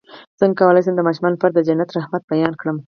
څنګه 0.39 0.57
کولی 0.59 0.81
شم 0.85 0.93
د 0.97 1.01
ماشومانو 1.07 1.35
لپاره 1.35 1.53
د 1.55 1.59
جنت 1.67 1.87
د 1.91 1.93
رحمت 1.99 2.23
بیان 2.31 2.53
کړم 2.61 2.77